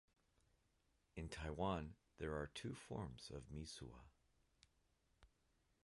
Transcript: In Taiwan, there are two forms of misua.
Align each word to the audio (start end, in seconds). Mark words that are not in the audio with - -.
In 1.15 1.29
Taiwan, 1.29 1.93
there 2.17 2.33
are 2.33 2.49
two 2.55 2.73
forms 2.73 3.29
of 3.29 3.43
misua. 3.53 4.05